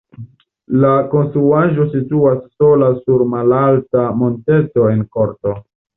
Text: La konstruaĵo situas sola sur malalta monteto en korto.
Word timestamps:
La 0.83 0.93
konstruaĵo 1.11 1.85
situas 1.91 2.41
sola 2.63 2.89
sur 3.03 3.27
malalta 3.35 4.07
monteto 4.23 4.89
en 4.95 5.05
korto. 5.19 5.55